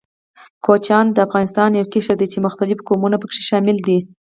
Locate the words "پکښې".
3.23-3.41